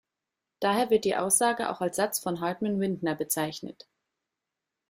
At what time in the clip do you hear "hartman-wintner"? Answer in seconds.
2.39-3.13